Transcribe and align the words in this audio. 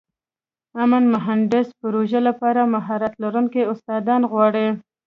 امن 0.83 1.03
مهندسي 1.13 1.73
پروژې 1.81 2.19
لپاره 2.27 2.61
مهارت 2.75 3.13
لرونکي 3.23 3.61
استادان 3.73 4.21
غواړو. 4.31 4.67